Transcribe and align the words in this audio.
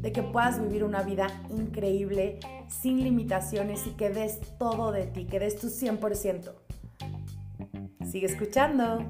de 0.00 0.12
que 0.12 0.22
puedas 0.22 0.60
vivir 0.60 0.84
una 0.84 1.02
vida 1.02 1.28
increíble, 1.50 2.38
sin 2.68 3.02
limitaciones 3.02 3.86
y 3.86 3.90
que 3.90 4.10
des 4.10 4.40
todo 4.58 4.92
de 4.92 5.06
ti, 5.06 5.26
que 5.26 5.38
des 5.38 5.56
tu 5.56 5.68
100%. 5.68 6.54
Sigue 8.10 8.26
escuchando. 8.26 9.04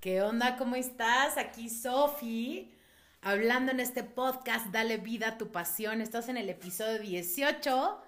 ¿Qué 0.00 0.22
onda? 0.22 0.56
¿Cómo 0.56 0.76
estás? 0.76 1.36
Aquí 1.36 1.68
Sofi, 1.68 2.72
hablando 3.20 3.70
en 3.72 3.80
este 3.80 4.02
podcast 4.02 4.66
Dale 4.68 4.96
vida 4.96 5.28
a 5.28 5.38
tu 5.38 5.52
pasión. 5.52 6.00
Estás 6.00 6.28
en 6.28 6.38
el 6.38 6.48
episodio 6.48 6.98
18 6.98 8.00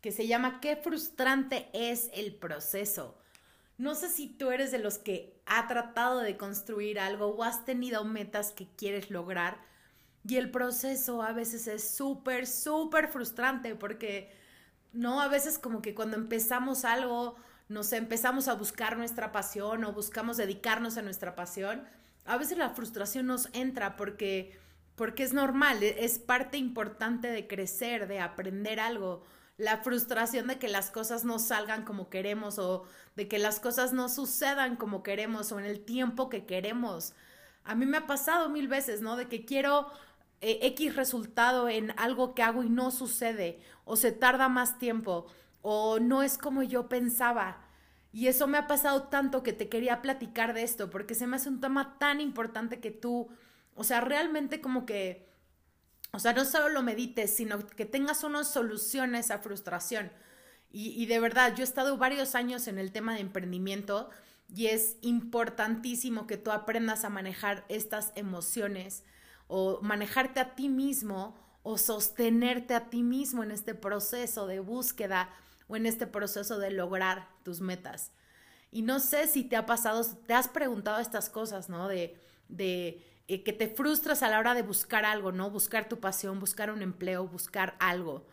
que 0.00 0.12
se 0.12 0.26
llama 0.26 0.60
¿Qué 0.60 0.76
frustrante 0.76 1.68
es 1.72 2.10
el 2.12 2.34
proceso? 2.34 3.18
No 3.78 3.94
sé 3.94 4.08
si 4.10 4.26
tú 4.26 4.50
eres 4.50 4.70
de 4.70 4.78
los 4.78 4.98
que 4.98 5.40
ha 5.46 5.66
tratado 5.68 6.18
de 6.20 6.36
construir 6.36 6.98
algo 7.00 7.28
o 7.28 7.44
has 7.44 7.64
tenido 7.64 8.04
metas 8.04 8.52
que 8.52 8.68
quieres 8.76 9.10
lograr 9.10 9.58
y 10.28 10.36
el 10.36 10.50
proceso 10.50 11.22
a 11.22 11.32
veces 11.32 11.66
es 11.68 11.88
súper, 11.88 12.46
súper 12.46 13.08
frustrante 13.08 13.74
porque, 13.74 14.30
no, 14.92 15.20
a 15.20 15.28
veces 15.28 15.58
como 15.58 15.80
que 15.80 15.94
cuando 15.94 16.16
empezamos 16.16 16.84
algo 16.84 17.36
nos 17.68 17.92
empezamos 17.92 18.48
a 18.48 18.54
buscar 18.54 18.96
nuestra 18.96 19.30
pasión 19.32 19.84
o 19.84 19.92
buscamos 19.92 20.36
dedicarnos 20.36 20.96
a 20.96 21.02
nuestra 21.02 21.34
pasión, 21.34 21.84
a 22.24 22.36
veces 22.36 22.58
la 22.58 22.70
frustración 22.70 23.26
nos 23.26 23.48
entra 23.52 23.96
porque, 23.96 24.58
porque 24.96 25.22
es 25.22 25.32
normal, 25.32 25.82
e, 25.82 26.04
es 26.04 26.18
parte 26.18 26.56
importante 26.56 27.28
de 27.28 27.46
crecer, 27.46 28.08
de 28.08 28.20
aprender 28.20 28.80
algo. 28.80 29.22
La 29.58 29.78
frustración 29.78 30.46
de 30.46 30.58
que 30.58 30.68
las 30.68 30.90
cosas 30.90 31.24
no 31.24 31.38
salgan 31.38 31.84
como 31.84 32.08
queremos 32.08 32.58
o 32.58 32.84
de 33.16 33.28
que 33.28 33.38
las 33.38 33.60
cosas 33.60 33.92
no 33.92 34.08
sucedan 34.08 34.76
como 34.76 35.02
queremos 35.02 35.52
o 35.52 35.58
en 35.58 35.66
el 35.66 35.84
tiempo 35.84 36.30
que 36.30 36.46
queremos. 36.46 37.12
A 37.64 37.74
mí 37.74 37.84
me 37.84 37.98
ha 37.98 38.06
pasado 38.06 38.48
mil 38.48 38.68
veces, 38.68 39.02
¿no? 39.02 39.16
De 39.16 39.28
que 39.28 39.44
quiero 39.44 39.88
eh, 40.40 40.60
X 40.62 40.96
resultado 40.96 41.68
en 41.68 41.92
algo 41.98 42.34
que 42.34 42.42
hago 42.42 42.62
y 42.62 42.70
no 42.70 42.90
sucede 42.90 43.60
o 43.84 43.96
se 43.96 44.12
tarda 44.12 44.48
más 44.48 44.78
tiempo 44.78 45.26
o 45.62 45.98
no 45.98 46.22
es 46.22 46.38
como 46.38 46.62
yo 46.62 46.88
pensaba. 46.88 47.68
Y 48.12 48.28
eso 48.28 48.46
me 48.46 48.58
ha 48.58 48.66
pasado 48.66 49.04
tanto 49.04 49.42
que 49.42 49.52
te 49.52 49.68
quería 49.68 50.00
platicar 50.00 50.54
de 50.54 50.62
esto, 50.62 50.90
porque 50.90 51.14
se 51.14 51.26
me 51.26 51.36
hace 51.36 51.48
un 51.48 51.60
tema 51.60 51.98
tan 51.98 52.20
importante 52.20 52.80
que 52.80 52.90
tú, 52.90 53.28
o 53.74 53.84
sea, 53.84 54.00
realmente 54.00 54.60
como 54.60 54.86
que, 54.86 55.27
o 56.12 56.18
sea, 56.18 56.32
no 56.32 56.44
solo 56.44 56.68
lo 56.68 56.82
medites, 56.82 57.34
sino 57.34 57.66
que 57.66 57.84
tengas 57.84 58.24
una 58.24 58.44
solución 58.44 59.14
a 59.14 59.18
esa 59.18 59.38
frustración. 59.38 60.10
Y, 60.70 60.90
y 61.00 61.06
de 61.06 61.20
verdad, 61.20 61.54
yo 61.54 61.62
he 61.62 61.64
estado 61.64 61.96
varios 61.96 62.34
años 62.34 62.66
en 62.68 62.78
el 62.78 62.92
tema 62.92 63.14
de 63.14 63.20
emprendimiento 63.20 64.10
y 64.54 64.66
es 64.66 64.96
importantísimo 65.02 66.26
que 66.26 66.36
tú 66.36 66.50
aprendas 66.50 67.04
a 67.04 67.10
manejar 67.10 67.64
estas 67.68 68.12
emociones 68.14 69.04
o 69.46 69.80
manejarte 69.82 70.40
a 70.40 70.54
ti 70.54 70.68
mismo 70.68 71.36
o 71.62 71.76
sostenerte 71.76 72.74
a 72.74 72.88
ti 72.88 73.02
mismo 73.02 73.42
en 73.42 73.50
este 73.50 73.74
proceso 73.74 74.46
de 74.46 74.60
búsqueda 74.60 75.28
o 75.68 75.76
en 75.76 75.86
este 75.86 76.06
proceso 76.06 76.58
de 76.58 76.70
lograr 76.70 77.28
tus 77.42 77.60
metas. 77.60 78.12
Y 78.70 78.82
no 78.82 79.00
sé 79.00 79.26
si 79.26 79.44
te 79.44 79.56
ha 79.56 79.66
pasado, 79.66 80.04
te 80.26 80.34
has 80.34 80.48
preguntado 80.48 80.98
estas 80.98 81.28
cosas, 81.28 81.68
¿no? 81.68 81.88
De, 81.88 82.18
de 82.48 83.02
eh, 83.28 83.42
que 83.42 83.52
te 83.52 83.68
frustras 83.68 84.22
a 84.22 84.28
la 84.28 84.38
hora 84.38 84.54
de 84.54 84.62
buscar 84.62 85.04
algo, 85.04 85.32
¿no? 85.32 85.50
Buscar 85.50 85.88
tu 85.88 86.00
pasión, 86.00 86.40
buscar 86.40 86.70
un 86.70 86.82
empleo, 86.82 87.28
buscar 87.28 87.76
algo. 87.78 88.26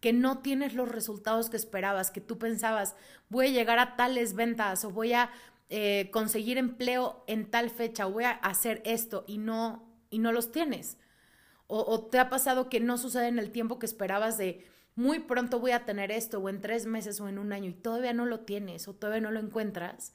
Que 0.00 0.12
no 0.12 0.38
tienes 0.38 0.74
los 0.74 0.88
resultados 0.88 1.50
que 1.50 1.56
esperabas, 1.56 2.10
que 2.10 2.20
tú 2.20 2.38
pensabas, 2.38 2.96
voy 3.28 3.48
a 3.48 3.50
llegar 3.50 3.78
a 3.78 3.96
tales 3.96 4.34
ventas 4.34 4.84
o 4.84 4.90
voy 4.90 5.12
a 5.12 5.30
eh, 5.68 6.10
conseguir 6.12 6.58
empleo 6.58 7.22
en 7.28 7.48
tal 7.50 7.70
fecha 7.70 8.06
voy 8.06 8.24
a 8.24 8.32
hacer 8.32 8.82
esto 8.84 9.24
y 9.28 9.38
no, 9.38 9.88
y 10.10 10.18
no 10.18 10.32
los 10.32 10.50
tienes. 10.52 10.98
O, 11.66 11.80
o 11.80 12.06
te 12.06 12.18
ha 12.18 12.28
pasado 12.28 12.68
que 12.68 12.80
no 12.80 12.98
sucede 12.98 13.28
en 13.28 13.38
el 13.38 13.52
tiempo 13.52 13.78
que 13.78 13.86
esperabas 13.86 14.36
de, 14.36 14.66
muy 14.96 15.20
pronto 15.20 15.60
voy 15.60 15.70
a 15.70 15.84
tener 15.86 16.10
esto, 16.10 16.40
o 16.40 16.48
en 16.48 16.60
tres 16.60 16.86
meses 16.86 17.20
o 17.20 17.28
en 17.28 17.38
un 17.38 17.52
año, 17.52 17.70
y 17.70 17.74
todavía 17.74 18.12
no 18.12 18.26
lo 18.26 18.40
tienes 18.40 18.88
o 18.88 18.94
todavía 18.94 19.20
no 19.22 19.30
lo 19.30 19.40
encuentras, 19.40 20.14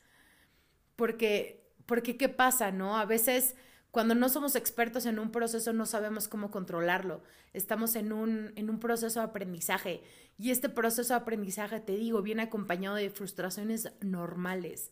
porque, 0.95 1.71
porque 1.85 2.17
¿qué 2.17 2.29
pasa, 2.29 2.71
no? 2.71 2.97
A 2.97 3.05
veces 3.05 3.55
cuando 3.95 4.13
no 4.13 4.27
somos 4.27 4.57
expertos 4.57 5.05
en 5.05 5.19
un 5.19 5.31
proceso 5.31 5.71
no 5.71 5.85
sabemos 5.85 6.27
cómo 6.27 6.51
controlarlo. 6.51 7.23
Estamos 7.53 7.95
en 7.95 8.11
un, 8.11 8.51
en 8.57 8.69
un 8.69 8.77
proceso 8.77 9.21
de 9.21 9.27
aprendizaje 9.27 10.03
y 10.37 10.51
este 10.51 10.67
proceso 10.67 11.13
de 11.13 11.21
aprendizaje, 11.21 11.79
te 11.79 11.95
digo, 11.95 12.21
viene 12.21 12.41
acompañado 12.41 12.97
de 12.97 13.09
frustraciones 13.09 13.93
normales. 14.01 14.91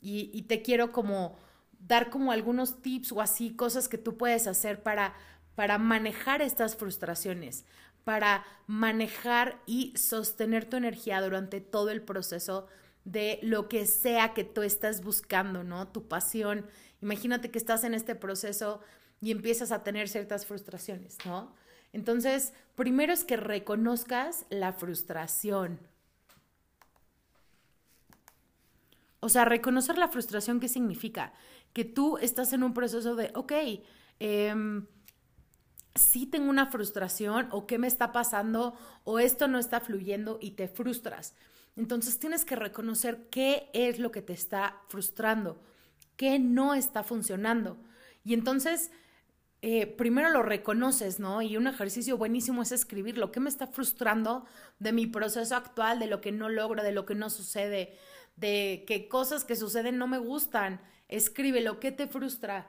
Y, 0.00 0.30
y 0.32 0.42
te 0.42 0.62
quiero 0.62 0.92
como 0.92 1.36
dar 1.80 2.08
como 2.08 2.30
algunos 2.30 2.82
tips 2.82 3.10
o 3.10 3.20
así, 3.20 3.56
cosas 3.56 3.88
que 3.88 3.98
tú 3.98 4.16
puedes 4.16 4.46
hacer 4.46 4.80
para, 4.80 5.16
para 5.56 5.78
manejar 5.78 6.40
estas 6.40 6.76
frustraciones, 6.76 7.64
para 8.04 8.44
manejar 8.68 9.60
y 9.66 9.92
sostener 9.96 10.66
tu 10.66 10.76
energía 10.76 11.20
durante 11.20 11.60
todo 11.60 11.90
el 11.90 12.00
proceso 12.00 12.68
de 13.04 13.40
lo 13.42 13.68
que 13.68 13.86
sea 13.86 14.34
que 14.34 14.44
tú 14.44 14.62
estás 14.62 15.02
buscando, 15.02 15.64
¿no? 15.64 15.88
Tu 15.88 16.06
pasión. 16.06 16.66
Imagínate 17.00 17.50
que 17.50 17.58
estás 17.58 17.84
en 17.84 17.94
este 17.94 18.14
proceso 18.14 18.80
y 19.20 19.30
empiezas 19.30 19.72
a 19.72 19.82
tener 19.82 20.08
ciertas 20.08 20.46
frustraciones, 20.46 21.18
¿no? 21.24 21.54
Entonces, 21.92 22.52
primero 22.74 23.12
es 23.12 23.24
que 23.24 23.36
reconozcas 23.36 24.44
la 24.50 24.72
frustración. 24.72 25.80
O 29.20 29.28
sea, 29.28 29.44
reconocer 29.44 29.98
la 29.98 30.08
frustración, 30.08 30.60
¿qué 30.60 30.68
significa? 30.68 31.32
Que 31.72 31.84
tú 31.84 32.18
estás 32.18 32.52
en 32.52 32.62
un 32.62 32.74
proceso 32.74 33.16
de, 33.16 33.32
ok, 33.34 33.52
eh, 34.20 34.54
sí 35.96 36.26
tengo 36.26 36.50
una 36.50 36.66
frustración 36.66 37.48
o 37.50 37.66
qué 37.66 37.78
me 37.78 37.86
está 37.86 38.12
pasando 38.12 38.74
o 39.04 39.18
esto 39.18 39.48
no 39.48 39.58
está 39.58 39.80
fluyendo 39.80 40.38
y 40.40 40.52
te 40.52 40.68
frustras. 40.68 41.34
Entonces 41.76 42.18
tienes 42.18 42.44
que 42.44 42.56
reconocer 42.56 43.28
qué 43.30 43.70
es 43.74 43.98
lo 43.98 44.10
que 44.10 44.22
te 44.22 44.32
está 44.32 44.80
frustrando, 44.88 45.60
qué 46.16 46.38
no 46.38 46.74
está 46.74 47.02
funcionando. 47.02 47.78
Y 48.24 48.34
entonces, 48.34 48.90
eh, 49.62 49.86
primero 49.86 50.30
lo 50.30 50.42
reconoces, 50.42 51.20
¿no? 51.20 51.42
Y 51.42 51.56
un 51.56 51.66
ejercicio 51.66 52.16
buenísimo 52.18 52.62
es 52.62 52.72
escribir 52.72 53.18
lo 53.18 53.32
que 53.32 53.40
me 53.40 53.48
está 53.48 53.66
frustrando 53.66 54.46
de 54.78 54.92
mi 54.92 55.06
proceso 55.06 55.56
actual, 55.56 55.98
de 55.98 56.06
lo 56.06 56.20
que 56.20 56.32
no 56.32 56.48
logro, 56.48 56.82
de 56.82 56.92
lo 56.92 57.06
que 57.06 57.14
no 57.14 57.30
sucede, 57.30 57.96
de 58.36 58.84
qué 58.86 59.08
cosas 59.08 59.44
que 59.44 59.56
suceden 59.56 59.98
no 59.98 60.06
me 60.06 60.18
gustan. 60.18 60.80
Escribe 61.08 61.60
lo 61.60 61.80
que 61.80 61.92
te 61.92 62.06
frustra 62.06 62.68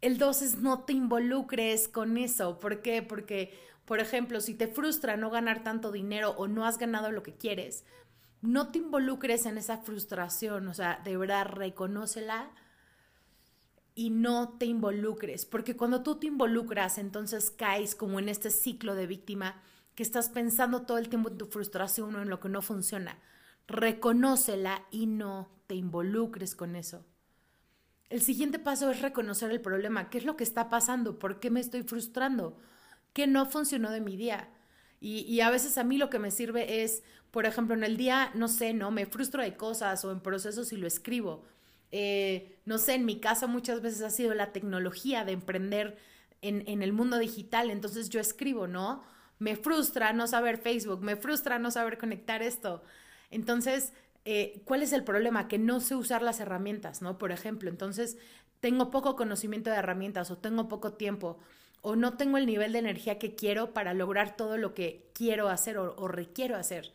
el 0.00 0.18
dos 0.18 0.42
es 0.42 0.58
no 0.58 0.84
te 0.84 0.92
involucres 0.92 1.88
con 1.88 2.16
eso. 2.16 2.58
¿Por 2.58 2.82
qué? 2.82 3.02
Porque, 3.02 3.58
por 3.84 4.00
ejemplo, 4.00 4.40
si 4.40 4.54
te 4.54 4.66
frustra 4.66 5.16
no 5.16 5.30
ganar 5.30 5.62
tanto 5.62 5.92
dinero 5.92 6.30
o 6.36 6.48
no 6.48 6.64
has 6.66 6.78
ganado 6.78 7.10
lo 7.10 7.22
que 7.22 7.34
quieres, 7.34 7.84
no 8.42 8.70
te 8.70 8.78
involucres 8.78 9.46
en 9.46 9.58
esa 9.58 9.78
frustración. 9.78 10.68
O 10.68 10.74
sea, 10.74 11.00
de 11.04 11.16
verdad, 11.16 11.46
reconócela 11.46 12.50
y 13.94 14.10
no 14.10 14.50
te 14.58 14.66
involucres. 14.66 15.44
Porque 15.46 15.76
cuando 15.76 16.02
tú 16.02 16.16
te 16.16 16.26
involucras, 16.26 16.98
entonces 16.98 17.50
caes 17.50 17.94
como 17.94 18.18
en 18.18 18.28
este 18.28 18.50
ciclo 18.50 18.94
de 18.94 19.06
víctima 19.06 19.60
que 19.94 20.02
estás 20.02 20.28
pensando 20.28 20.82
todo 20.82 20.98
el 20.98 21.08
tiempo 21.08 21.28
en 21.28 21.38
tu 21.38 21.46
frustración 21.46 22.14
o 22.14 22.22
en 22.22 22.30
lo 22.30 22.40
que 22.40 22.48
no 22.48 22.62
funciona. 22.62 23.18
Reconócela 23.66 24.86
y 24.90 25.06
no 25.06 25.50
te 25.66 25.74
involucres 25.74 26.54
con 26.54 26.76
eso. 26.76 27.04
El 28.08 28.22
siguiente 28.22 28.58
paso 28.58 28.90
es 28.90 29.02
reconocer 29.02 29.50
el 29.52 29.60
problema. 29.60 30.10
¿Qué 30.10 30.18
es 30.18 30.24
lo 30.24 30.36
que 30.36 30.42
está 30.42 30.68
pasando? 30.68 31.18
¿Por 31.18 31.38
qué 31.38 31.50
me 31.50 31.60
estoy 31.60 31.84
frustrando? 31.84 32.56
¿Qué 33.12 33.26
no 33.26 33.46
funcionó 33.46 33.90
de 33.90 34.00
mi 34.00 34.16
día? 34.16 34.48
Y, 35.02 35.40
a 35.40 35.48
veces 35.50 35.78
a 35.78 35.84
mí 35.84 35.96
lo 35.96 36.10
que 36.10 36.18
me 36.18 36.30
sirve 36.30 36.82
es, 36.82 37.02
por 37.30 37.46
ejemplo, 37.46 37.74
en 37.74 37.84
el 37.84 37.96
día, 37.96 38.30
no 38.34 38.48
sé, 38.48 38.74
no, 38.74 38.90
me 38.90 39.06
frustro 39.06 39.42
de 39.42 39.56
cosas 39.56 40.04
o 40.04 40.12
en 40.12 40.20
procesos 40.20 40.72
y 40.72 40.76
lo 40.76 40.86
escribo. 40.86 41.44
Eh, 41.90 42.58
no 42.66 42.76
sé, 42.76 42.94
en 42.94 43.06
mi 43.06 43.18
caso 43.18 43.48
muchas 43.48 43.80
veces 43.80 44.02
ha 44.02 44.10
sido 44.10 44.34
la 44.34 44.52
tecnología 44.52 45.24
de 45.24 45.32
emprender 45.32 45.96
en, 46.42 46.64
en 46.68 46.82
el 46.82 46.92
mundo 46.92 47.18
digital, 47.18 47.70
entonces 47.70 48.10
yo 48.10 48.20
escribo, 48.20 48.66
¿no? 48.66 49.02
Me 49.38 49.56
frustra 49.56 50.12
no 50.12 50.26
saber 50.26 50.58
Facebook, 50.58 51.00
me 51.02 51.16
frustra 51.16 51.58
no 51.58 51.70
saber 51.70 51.96
conectar 51.96 52.42
esto. 52.42 52.82
Entonces, 53.30 53.94
eh, 54.24 54.60
¿cuál 54.64 54.82
es 54.82 54.92
el 54.92 55.04
problema? 55.04 55.48
Que 55.48 55.58
no 55.58 55.80
sé 55.80 55.94
usar 55.94 56.22
las 56.22 56.40
herramientas, 56.40 57.00
¿no? 57.00 57.18
Por 57.18 57.32
ejemplo, 57.32 57.70
entonces 57.70 58.18
tengo 58.60 58.90
poco 58.90 59.16
conocimiento 59.16 59.70
de 59.70 59.76
herramientas 59.76 60.30
o 60.30 60.38
tengo 60.38 60.68
poco 60.68 60.92
tiempo 60.92 61.38
o 61.82 61.96
no 61.96 62.16
tengo 62.16 62.36
el 62.36 62.46
nivel 62.46 62.72
de 62.72 62.78
energía 62.78 63.18
que 63.18 63.34
quiero 63.34 63.72
para 63.72 63.94
lograr 63.94 64.36
todo 64.36 64.56
lo 64.58 64.74
que 64.74 65.10
quiero 65.14 65.48
hacer 65.48 65.78
o, 65.78 66.08
requiero 66.08 66.56
hacer. 66.56 66.92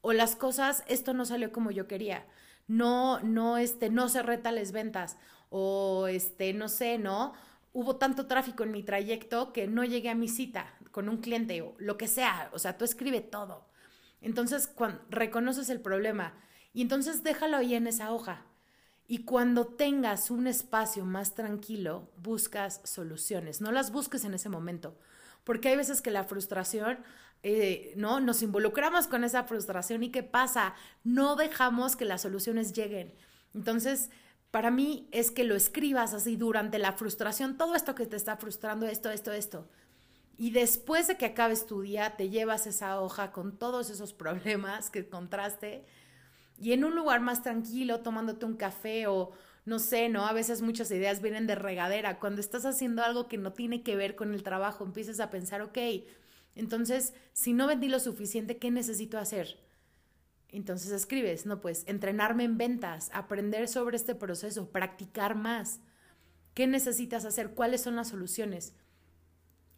O 0.00 0.12
las 0.12 0.36
cosas, 0.36 0.84
esto 0.86 1.12
no 1.14 1.24
salió 1.24 1.52
como 1.52 1.70
yo 1.70 1.88
quería. 1.88 2.24
No, 2.68 3.20
no, 3.20 3.58
este, 3.58 3.90
no 3.90 4.08
cerré 4.08 4.38
tales 4.38 4.72
ventas. 4.72 5.16
O 5.50 6.06
este, 6.08 6.52
no 6.52 6.68
sé, 6.68 6.98
¿no? 6.98 7.32
Hubo 7.72 7.96
tanto 7.96 8.26
tráfico 8.26 8.62
en 8.62 8.72
mi 8.72 8.82
trayecto 8.82 9.52
que 9.52 9.66
no 9.66 9.84
llegué 9.84 10.10
a 10.10 10.14
mi 10.14 10.28
cita 10.28 10.74
con 10.92 11.08
un 11.08 11.18
cliente 11.18 11.60
o 11.62 11.74
lo 11.78 11.96
que 11.98 12.08
sea. 12.08 12.50
O 12.52 12.58
sea, 12.58 12.78
tú 12.78 12.84
escribe 12.84 13.20
todo. 13.20 13.66
Entonces, 14.20 14.66
cuando 14.68 15.00
reconoces 15.10 15.68
el 15.70 15.80
problema 15.80 16.34
y 16.72 16.82
entonces 16.82 17.22
déjalo 17.22 17.56
ahí 17.56 17.74
en 17.74 17.86
esa 17.86 18.12
hoja. 18.12 18.44
Y 19.10 19.24
cuando 19.24 19.66
tengas 19.66 20.30
un 20.30 20.46
espacio 20.46 21.06
más 21.06 21.34
tranquilo, 21.34 22.10
buscas 22.22 22.82
soluciones. 22.84 23.62
No 23.62 23.72
las 23.72 23.90
busques 23.90 24.22
en 24.24 24.34
ese 24.34 24.50
momento, 24.50 24.98
porque 25.44 25.70
hay 25.70 25.76
veces 25.76 26.02
que 26.02 26.10
la 26.10 26.24
frustración, 26.24 26.98
eh, 27.42 27.94
¿no? 27.96 28.20
Nos 28.20 28.42
involucramos 28.42 29.06
con 29.06 29.24
esa 29.24 29.44
frustración 29.44 30.02
y 30.02 30.10
¿qué 30.10 30.22
pasa? 30.22 30.74
No 31.04 31.36
dejamos 31.36 31.96
que 31.96 32.04
las 32.04 32.20
soluciones 32.20 32.74
lleguen. 32.74 33.14
Entonces, 33.54 34.10
para 34.50 34.70
mí 34.70 35.08
es 35.10 35.30
que 35.30 35.44
lo 35.44 35.56
escribas 35.56 36.12
así 36.12 36.36
durante 36.36 36.78
la 36.78 36.92
frustración, 36.92 37.56
todo 37.56 37.74
esto 37.76 37.94
que 37.94 38.04
te 38.04 38.16
está 38.16 38.36
frustrando, 38.36 38.86
esto, 38.86 39.10
esto, 39.10 39.32
esto. 39.32 39.70
Y 40.36 40.50
después 40.50 41.08
de 41.08 41.16
que 41.16 41.24
acabes 41.24 41.64
tu 41.66 41.80
día, 41.80 42.14
te 42.16 42.28
llevas 42.28 42.66
esa 42.66 43.00
hoja 43.00 43.32
con 43.32 43.56
todos 43.56 43.88
esos 43.88 44.12
problemas 44.14 44.90
que 44.90 44.98
encontraste 44.98 45.86
y 46.60 46.72
en 46.72 46.84
un 46.84 46.94
lugar 46.94 47.20
más 47.20 47.42
tranquilo, 47.42 48.00
tomándote 48.00 48.46
un 48.46 48.56
café 48.56 49.06
o 49.06 49.32
no 49.64 49.78
sé, 49.78 50.08
¿no? 50.08 50.26
A 50.26 50.32
veces 50.32 50.62
muchas 50.62 50.90
ideas 50.90 51.20
vienen 51.20 51.46
de 51.46 51.54
regadera. 51.54 52.18
Cuando 52.18 52.40
estás 52.40 52.64
haciendo 52.64 53.02
algo 53.04 53.28
que 53.28 53.36
no 53.36 53.52
tiene 53.52 53.82
que 53.82 53.96
ver 53.96 54.16
con 54.16 54.32
el 54.32 54.42
trabajo, 54.42 54.84
empiezas 54.84 55.20
a 55.20 55.30
pensar, 55.30 55.60
ok, 55.60 55.78
entonces, 56.54 57.14
si 57.32 57.52
no 57.52 57.66
vendí 57.66 57.88
lo 57.88 58.00
suficiente, 58.00 58.56
¿qué 58.56 58.70
necesito 58.70 59.18
hacer? 59.18 59.60
Entonces 60.50 60.90
escribes, 60.90 61.46
no, 61.46 61.60
pues 61.60 61.84
entrenarme 61.86 62.44
en 62.44 62.58
ventas, 62.58 63.10
aprender 63.12 63.68
sobre 63.68 63.96
este 63.96 64.14
proceso, 64.14 64.70
practicar 64.70 65.34
más. 65.34 65.80
¿Qué 66.54 66.66
necesitas 66.66 67.24
hacer? 67.24 67.50
¿Cuáles 67.50 67.82
son 67.82 67.94
las 67.94 68.08
soluciones? 68.08 68.72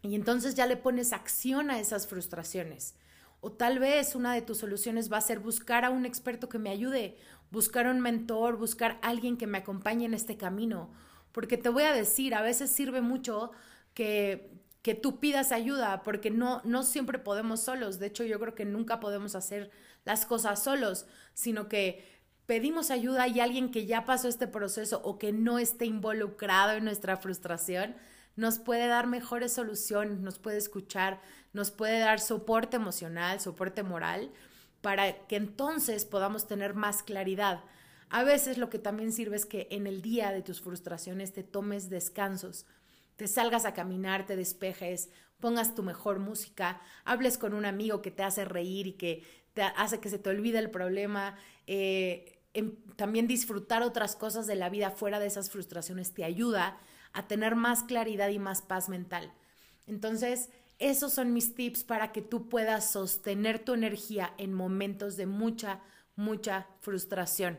Y 0.02 0.14
entonces 0.14 0.54
ya 0.54 0.66
le 0.66 0.76
pones 0.76 1.12
acción 1.12 1.70
a 1.70 1.80
esas 1.80 2.06
frustraciones. 2.06 2.94
O 3.40 3.52
tal 3.52 3.78
vez 3.78 4.14
una 4.14 4.34
de 4.34 4.42
tus 4.42 4.58
soluciones 4.58 5.10
va 5.10 5.16
a 5.16 5.22
ser 5.22 5.38
buscar 5.38 5.84
a 5.84 5.90
un 5.90 6.04
experto 6.04 6.48
que 6.48 6.58
me 6.58 6.70
ayude, 6.70 7.16
buscar 7.50 7.86
un 7.86 8.00
mentor, 8.00 8.56
buscar 8.56 8.98
alguien 9.02 9.36
que 9.36 9.46
me 9.46 9.58
acompañe 9.58 10.04
en 10.04 10.14
este 10.14 10.36
camino. 10.36 10.90
Porque 11.32 11.56
te 11.56 11.68
voy 11.68 11.84
a 11.84 11.92
decir, 11.92 12.34
a 12.34 12.42
veces 12.42 12.70
sirve 12.70 13.00
mucho 13.00 13.52
que, 13.94 14.50
que 14.82 14.94
tú 14.94 15.20
pidas 15.20 15.52
ayuda, 15.52 16.02
porque 16.02 16.30
no, 16.30 16.60
no 16.64 16.82
siempre 16.82 17.18
podemos 17.18 17.60
solos. 17.60 17.98
De 17.98 18.06
hecho, 18.06 18.24
yo 18.24 18.38
creo 18.40 18.54
que 18.54 18.64
nunca 18.64 19.00
podemos 19.00 19.34
hacer 19.34 19.70
las 20.04 20.26
cosas 20.26 20.62
solos, 20.62 21.06
sino 21.34 21.68
que 21.68 22.04
pedimos 22.46 22.90
ayuda 22.90 23.28
y 23.28 23.38
alguien 23.40 23.70
que 23.70 23.86
ya 23.86 24.04
pasó 24.04 24.26
este 24.26 24.48
proceso 24.48 25.00
o 25.04 25.18
que 25.18 25.32
no 25.32 25.58
esté 25.58 25.86
involucrado 25.86 26.72
en 26.72 26.84
nuestra 26.84 27.16
frustración, 27.16 27.94
nos 28.36 28.58
puede 28.58 28.86
dar 28.86 29.06
mejores 29.06 29.52
soluciones, 29.52 30.18
nos 30.20 30.38
puede 30.38 30.58
escuchar, 30.58 31.20
nos 31.52 31.70
puede 31.70 31.98
dar 31.98 32.20
soporte 32.20 32.76
emocional, 32.76 33.40
soporte 33.40 33.82
moral, 33.82 34.30
para 34.80 35.26
que 35.26 35.36
entonces 35.36 36.04
podamos 36.04 36.46
tener 36.46 36.74
más 36.74 37.02
claridad. 37.02 37.62
A 38.08 38.24
veces 38.24 38.58
lo 38.58 38.70
que 38.70 38.78
también 38.78 39.12
sirve 39.12 39.36
es 39.36 39.46
que 39.46 39.68
en 39.70 39.86
el 39.86 40.02
día 40.02 40.32
de 40.32 40.42
tus 40.42 40.60
frustraciones 40.60 41.32
te 41.32 41.42
tomes 41.42 41.90
descansos, 41.90 42.66
te 43.16 43.28
salgas 43.28 43.64
a 43.64 43.74
caminar, 43.74 44.26
te 44.26 44.36
despejes, 44.36 45.10
pongas 45.38 45.74
tu 45.74 45.82
mejor 45.82 46.18
música, 46.18 46.80
hables 47.04 47.38
con 47.38 47.54
un 47.54 47.64
amigo 47.64 48.02
que 48.02 48.10
te 48.10 48.22
hace 48.22 48.44
reír 48.44 48.86
y 48.86 48.92
que 48.94 49.24
te 49.52 49.62
hace 49.62 50.00
que 50.00 50.08
se 50.08 50.18
te 50.18 50.30
olvide 50.30 50.58
el 50.58 50.70
problema. 50.70 51.36
Eh, 51.66 52.40
em, 52.54 52.76
también 52.96 53.26
disfrutar 53.26 53.82
otras 53.82 54.16
cosas 54.16 54.46
de 54.46 54.54
la 54.54 54.70
vida 54.70 54.90
fuera 54.90 55.20
de 55.20 55.26
esas 55.26 55.50
frustraciones 55.50 56.14
te 56.14 56.24
ayuda 56.24 56.78
a 57.12 57.26
tener 57.26 57.56
más 57.56 57.82
claridad 57.82 58.28
y 58.28 58.38
más 58.38 58.62
paz 58.62 58.88
mental. 58.88 59.32
Entonces, 59.86 60.50
esos 60.78 61.12
son 61.12 61.32
mis 61.32 61.54
tips 61.54 61.84
para 61.84 62.10
que 62.12 62.22
tú 62.22 62.48
puedas 62.48 62.90
sostener 62.90 63.58
tu 63.58 63.74
energía 63.74 64.32
en 64.38 64.54
momentos 64.54 65.16
de 65.16 65.26
mucha, 65.26 65.80
mucha 66.16 66.66
frustración. 66.80 67.58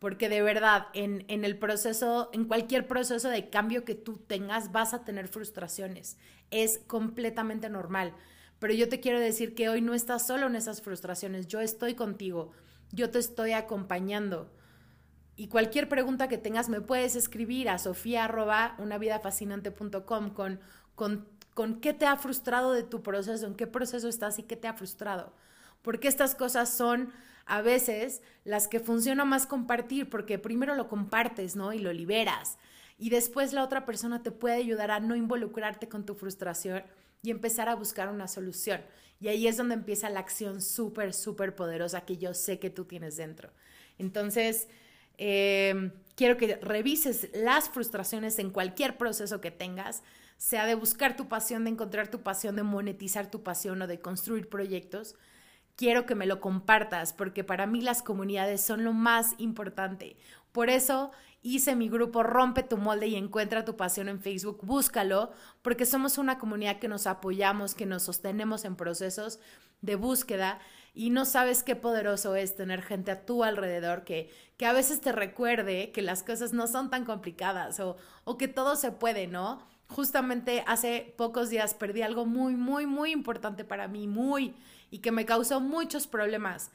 Porque 0.00 0.28
de 0.28 0.42
verdad, 0.42 0.86
en, 0.94 1.24
en, 1.28 1.44
el 1.44 1.58
proceso, 1.58 2.30
en 2.32 2.46
cualquier 2.46 2.88
proceso 2.88 3.28
de 3.28 3.50
cambio 3.50 3.84
que 3.84 3.94
tú 3.94 4.16
tengas, 4.16 4.72
vas 4.72 4.94
a 4.94 5.04
tener 5.04 5.28
frustraciones. 5.28 6.16
Es 6.50 6.78
completamente 6.86 7.68
normal. 7.68 8.14
Pero 8.58 8.74
yo 8.74 8.88
te 8.88 9.00
quiero 9.00 9.20
decir 9.20 9.54
que 9.54 9.68
hoy 9.68 9.80
no 9.80 9.94
estás 9.94 10.26
solo 10.26 10.46
en 10.46 10.56
esas 10.56 10.82
frustraciones. 10.82 11.48
Yo 11.48 11.60
estoy 11.60 11.94
contigo. 11.94 12.52
Yo 12.92 13.10
te 13.10 13.18
estoy 13.18 13.52
acompañando. 13.52 14.50
Y 15.40 15.48
cualquier 15.48 15.88
pregunta 15.88 16.28
que 16.28 16.36
tengas 16.36 16.68
me 16.68 16.82
puedes 16.82 17.16
escribir 17.16 17.70
a 17.70 17.78
sofía.unavidafascinante.com 17.78 20.34
con, 20.34 20.60
con, 20.94 21.26
con 21.54 21.80
qué 21.80 21.94
te 21.94 22.04
ha 22.04 22.18
frustrado 22.18 22.74
de 22.74 22.82
tu 22.82 23.02
proceso, 23.02 23.46
en 23.46 23.54
qué 23.54 23.66
proceso 23.66 24.06
estás 24.06 24.38
y 24.38 24.42
qué 24.42 24.56
te 24.56 24.68
ha 24.68 24.74
frustrado. 24.74 25.32
Porque 25.80 26.08
estas 26.08 26.34
cosas 26.34 26.76
son 26.76 27.10
a 27.46 27.62
veces 27.62 28.20
las 28.44 28.68
que 28.68 28.80
funciona 28.80 29.24
más 29.24 29.46
compartir, 29.46 30.10
porque 30.10 30.38
primero 30.38 30.74
lo 30.74 30.88
compartes, 30.88 31.56
¿no? 31.56 31.72
Y 31.72 31.78
lo 31.78 31.94
liberas. 31.94 32.58
Y 32.98 33.08
después 33.08 33.54
la 33.54 33.64
otra 33.64 33.86
persona 33.86 34.22
te 34.22 34.32
puede 34.32 34.56
ayudar 34.56 34.90
a 34.90 35.00
no 35.00 35.16
involucrarte 35.16 35.88
con 35.88 36.04
tu 36.04 36.16
frustración 36.16 36.82
y 37.22 37.30
empezar 37.30 37.70
a 37.70 37.76
buscar 37.76 38.10
una 38.10 38.28
solución. 38.28 38.82
Y 39.20 39.28
ahí 39.28 39.46
es 39.46 39.56
donde 39.56 39.72
empieza 39.72 40.10
la 40.10 40.20
acción 40.20 40.60
súper, 40.60 41.14
súper 41.14 41.54
poderosa 41.54 42.02
que 42.02 42.18
yo 42.18 42.34
sé 42.34 42.58
que 42.58 42.68
tú 42.68 42.84
tienes 42.84 43.16
dentro. 43.16 43.48
Entonces, 43.96 44.68
eh, 45.22 45.92
quiero 46.16 46.38
que 46.38 46.56
revises 46.56 47.28
las 47.34 47.68
frustraciones 47.68 48.38
en 48.38 48.48
cualquier 48.48 48.96
proceso 48.96 49.42
que 49.42 49.50
tengas, 49.50 50.02
sea 50.38 50.64
de 50.64 50.74
buscar 50.74 51.14
tu 51.14 51.28
pasión, 51.28 51.64
de 51.64 51.70
encontrar 51.70 52.08
tu 52.08 52.22
pasión, 52.22 52.56
de 52.56 52.62
monetizar 52.62 53.30
tu 53.30 53.42
pasión 53.42 53.82
o 53.82 53.86
de 53.86 54.00
construir 54.00 54.48
proyectos. 54.48 55.14
Quiero 55.76 56.06
que 56.06 56.14
me 56.14 56.24
lo 56.24 56.40
compartas 56.40 57.12
porque 57.12 57.44
para 57.44 57.66
mí 57.66 57.82
las 57.82 58.02
comunidades 58.02 58.62
son 58.62 58.82
lo 58.82 58.94
más 58.94 59.34
importante. 59.36 60.16
Por 60.52 60.70
eso 60.70 61.12
hice 61.42 61.74
mi 61.74 61.88
grupo 61.88 62.22
Rompe 62.22 62.62
tu 62.62 62.76
molde 62.76 63.06
y 63.06 63.16
encuentra 63.16 63.64
tu 63.64 63.76
pasión 63.76 64.08
en 64.08 64.20
Facebook. 64.20 64.60
Búscalo 64.62 65.32
porque 65.62 65.86
somos 65.86 66.18
una 66.18 66.38
comunidad 66.38 66.78
que 66.78 66.88
nos 66.88 67.06
apoyamos, 67.06 67.74
que 67.74 67.86
nos 67.86 68.02
sostenemos 68.02 68.64
en 68.64 68.76
procesos 68.76 69.40
de 69.80 69.96
búsqueda 69.96 70.60
y 70.92 71.10
no 71.10 71.24
sabes 71.24 71.62
qué 71.62 71.76
poderoso 71.76 72.34
es 72.34 72.56
tener 72.56 72.82
gente 72.82 73.10
a 73.10 73.24
tu 73.24 73.44
alrededor 73.44 74.04
que, 74.04 74.30
que 74.56 74.66
a 74.66 74.72
veces 74.72 75.00
te 75.00 75.12
recuerde 75.12 75.92
que 75.92 76.02
las 76.02 76.22
cosas 76.22 76.52
no 76.52 76.66
son 76.66 76.90
tan 76.90 77.04
complicadas 77.04 77.80
o, 77.80 77.96
o 78.24 78.36
que 78.36 78.48
todo 78.48 78.76
se 78.76 78.92
puede, 78.92 79.26
¿no? 79.26 79.62
Justamente 79.88 80.64
hace 80.66 81.14
pocos 81.16 81.50
días 81.50 81.74
perdí 81.74 82.02
algo 82.02 82.26
muy, 82.26 82.54
muy, 82.54 82.86
muy 82.86 83.12
importante 83.12 83.64
para 83.64 83.88
mí, 83.88 84.06
muy, 84.06 84.54
y 84.90 84.98
que 84.98 85.12
me 85.12 85.26
causó 85.26 85.60
muchos 85.60 86.06
problemas, 86.06 86.70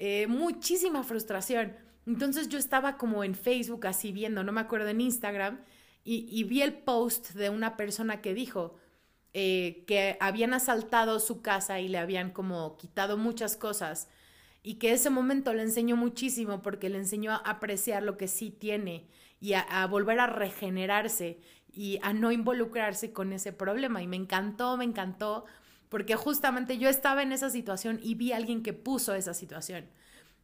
eh, 0.00 0.26
muchísima 0.26 1.04
frustración. 1.04 1.76
Entonces 2.06 2.48
yo 2.48 2.58
estaba 2.58 2.96
como 2.96 3.22
en 3.22 3.34
Facebook 3.34 3.86
así 3.86 4.12
viendo, 4.12 4.42
no 4.42 4.50
me 4.50 4.62
acuerdo 4.62 4.88
en 4.88 5.00
Instagram, 5.00 5.60
y, 6.02 6.42
vi 6.44 6.62
el 6.62 6.72
post 6.72 7.32
de 7.34 7.50
una 7.50 7.76
persona 7.76 8.22
que 8.22 8.32
dijo, 8.32 8.74
eh, 9.34 9.84
que 9.86 10.16
habían 10.18 10.54
asaltado 10.54 11.20
su 11.20 11.42
casa 11.42 11.78
y 11.78 11.88
le 11.88 11.98
habían 11.98 12.30
como 12.30 12.76
quitado 12.78 13.16
muchas 13.18 13.56
cosas 13.56 14.08
y 14.62 14.74
que 14.76 14.92
ese 14.92 15.10
momento 15.10 15.52
le 15.52 15.62
enseñó 15.62 15.96
muchísimo 15.96 16.62
porque 16.62 16.88
le 16.88 16.98
enseñó 16.98 17.32
a 17.32 17.36
apreciar 17.36 18.02
lo 18.02 18.16
que 18.16 18.26
sí 18.28 18.50
tiene 18.50 19.06
y 19.38 19.52
a, 19.52 19.86
volver 19.86 20.20
a 20.20 20.26
regenerarse 20.26 21.38
y 21.72 21.98
a 22.02 22.14
no 22.14 22.32
involucrarse 22.32 23.12
con 23.12 23.32
ese 23.32 23.52
problema. 23.52 24.02
Y 24.02 24.06
me 24.06 24.16
encantó, 24.16 24.76
me 24.78 24.84
encantó, 24.84 25.44
porque 25.90 26.16
justamente 26.16 26.78
yo 26.78 26.88
estaba 26.88 27.22
en 27.22 27.32
esa 27.32 27.50
situación 27.50 28.00
y 28.02 28.14
vi 28.14 28.32
a 28.32 28.36
alguien 28.36 28.62
que 28.62 28.72
puso 28.72 29.14
esa 29.14 29.34
situación. 29.34 29.84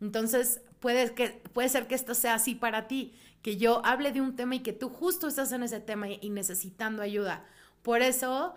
Entonces, 0.00 0.60
puede, 0.80 1.14
que, 1.14 1.40
puede 1.54 1.70
ser 1.70 1.86
que 1.86 1.94
esto 1.94 2.14
sea 2.14 2.34
así 2.34 2.54
para 2.54 2.88
ti, 2.88 3.14
que 3.40 3.56
yo 3.56 3.80
hable 3.86 4.12
de 4.12 4.20
un 4.20 4.36
tema 4.36 4.56
y 4.56 4.60
que 4.60 4.72
tú 4.72 4.90
justo 4.90 5.28
estás 5.28 5.52
en 5.52 5.62
ese 5.62 5.80
tema 5.80 6.08
y 6.10 6.28
necesitando 6.30 7.00
ayuda. 7.00 7.44
Por 7.82 8.02
eso 8.02 8.54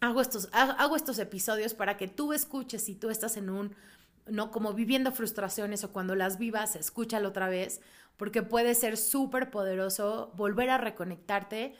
hago 0.00 0.20
estos, 0.20 0.50
hago 0.52 0.96
estos 0.96 1.18
episodios 1.18 1.72
para 1.72 1.96
que 1.96 2.08
tú 2.08 2.34
escuches 2.34 2.82
si 2.82 2.94
tú 2.94 3.08
estás 3.08 3.38
en 3.38 3.48
un, 3.48 3.74
¿no? 4.26 4.50
Como 4.50 4.74
viviendo 4.74 5.12
frustraciones 5.12 5.82
o 5.82 5.92
cuando 5.92 6.14
las 6.14 6.38
vivas, 6.38 6.76
escúchalo 6.76 7.30
otra 7.30 7.48
vez, 7.48 7.80
porque 8.18 8.42
puede 8.42 8.74
ser 8.74 8.98
súper 8.98 9.50
poderoso 9.50 10.30
volver 10.36 10.68
a 10.68 10.78
reconectarte 10.78 11.74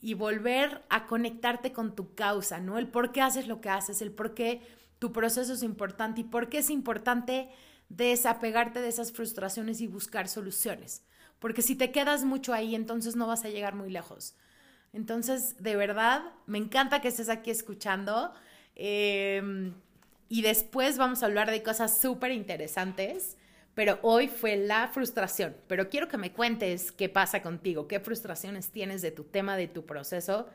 y 0.00 0.14
volver 0.14 0.82
a 0.88 1.06
conectarte 1.06 1.72
con 1.72 1.94
tu 1.94 2.14
causa, 2.14 2.60
¿no? 2.60 2.78
El 2.78 2.88
por 2.88 3.12
qué 3.12 3.20
haces 3.20 3.48
lo 3.48 3.60
que 3.60 3.70
haces, 3.70 4.00
el 4.02 4.12
por 4.12 4.34
qué 4.34 4.60
tu 4.98 5.12
proceso 5.12 5.52
es 5.52 5.62
importante 5.62 6.20
y 6.20 6.24
por 6.24 6.48
qué 6.48 6.58
es 6.58 6.70
importante 6.70 7.48
desapegarte 7.88 8.80
de 8.80 8.88
esas 8.88 9.12
frustraciones 9.12 9.80
y 9.80 9.86
buscar 9.86 10.28
soluciones. 10.28 11.02
Porque 11.38 11.62
si 11.62 11.76
te 11.76 11.90
quedas 11.90 12.24
mucho 12.24 12.52
ahí, 12.52 12.74
entonces 12.74 13.16
no 13.16 13.26
vas 13.26 13.44
a 13.44 13.48
llegar 13.48 13.74
muy 13.74 13.90
lejos. 13.90 14.34
Entonces, 14.92 15.62
de 15.62 15.76
verdad, 15.76 16.22
me 16.46 16.58
encanta 16.58 17.00
que 17.00 17.08
estés 17.08 17.28
aquí 17.28 17.50
escuchando. 17.50 18.32
Em, 18.74 19.74
y 20.28 20.42
después 20.42 20.98
vamos 20.98 21.22
a 21.22 21.26
hablar 21.26 21.50
de 21.50 21.62
cosas 21.62 22.00
súper 22.00 22.32
interesantes. 22.32 23.36
Pero 23.78 24.00
hoy 24.02 24.26
fue 24.26 24.56
la 24.56 24.88
frustración. 24.88 25.56
Pero 25.68 25.88
quiero 25.88 26.08
que 26.08 26.16
me 26.16 26.32
cuentes 26.32 26.90
qué 26.90 27.08
pasa 27.08 27.42
contigo, 27.42 27.86
qué 27.86 28.00
frustraciones 28.00 28.72
tienes 28.72 29.02
de 29.02 29.12
tu 29.12 29.22
tema, 29.22 29.56
de 29.56 29.68
tu 29.68 29.86
proceso. 29.86 30.48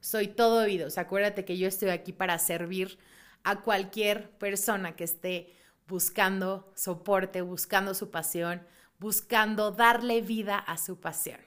Soy 0.00 0.28
todo 0.28 0.62
oídos. 0.62 0.98
Acuérdate 0.98 1.46
que 1.46 1.56
yo 1.56 1.68
estoy 1.68 1.88
aquí 1.88 2.12
para 2.12 2.38
servir 2.38 2.98
a 3.44 3.62
cualquier 3.62 4.28
persona 4.32 4.94
que 4.94 5.04
esté 5.04 5.56
buscando 5.88 6.70
soporte, 6.76 7.40
buscando 7.40 7.94
su 7.94 8.10
pasión, 8.10 8.60
buscando 8.98 9.70
darle 9.70 10.20
vida 10.20 10.58
a 10.58 10.76
su 10.76 11.00
pasión. 11.00 11.40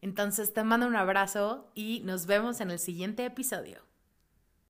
Entonces 0.00 0.54
te 0.54 0.64
mando 0.64 0.86
un 0.86 0.96
abrazo 0.96 1.70
y 1.74 2.00
nos 2.06 2.24
vemos 2.24 2.62
en 2.62 2.70
el 2.70 2.78
siguiente 2.78 3.26
episodio. 3.26 3.91